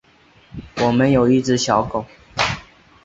[0.77, 2.03] 我们有一只小狗